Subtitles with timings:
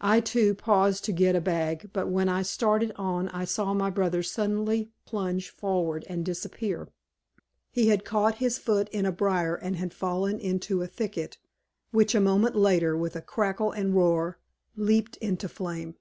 [0.00, 3.90] I, too, paused to get a bag, but when I started on I saw my
[3.90, 6.88] brother suddenly plunge forward and disappear.
[7.70, 11.36] "He had caught his foot in a briar and had fallen into a thicket
[11.90, 14.38] which, a moment later, with a crackle and roar
[14.76, 15.96] leaped into flame.